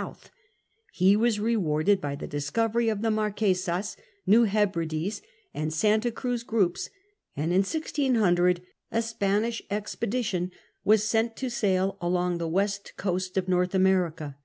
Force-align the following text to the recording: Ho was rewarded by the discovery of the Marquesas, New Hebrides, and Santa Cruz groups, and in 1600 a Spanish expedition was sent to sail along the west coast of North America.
Ho 0.00 0.16
was 1.18 1.38
rewarded 1.38 2.00
by 2.00 2.16
the 2.16 2.26
discovery 2.26 2.88
of 2.88 3.02
the 3.02 3.10
Marquesas, 3.10 3.98
New 4.26 4.44
Hebrides, 4.44 5.20
and 5.52 5.74
Santa 5.74 6.10
Cruz 6.10 6.42
groups, 6.42 6.88
and 7.36 7.52
in 7.52 7.58
1600 7.58 8.62
a 8.90 9.02
Spanish 9.02 9.60
expedition 9.70 10.52
was 10.84 11.04
sent 11.04 11.36
to 11.36 11.50
sail 11.50 11.98
along 12.00 12.38
the 12.38 12.48
west 12.48 12.94
coast 12.96 13.36
of 13.36 13.46
North 13.46 13.74
America. 13.74 14.38